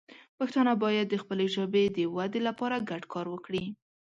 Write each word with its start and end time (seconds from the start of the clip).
پښتانه 0.37 0.73
باید 0.83 1.05
د 1.09 1.15
خپلې 1.23 1.45
ژبې 1.55 1.83
د 1.97 1.99
وده 2.15 2.39
لپاره 2.47 2.85
ګډ 2.89 3.03
کار 3.13 3.25
وکړي. 3.29 3.63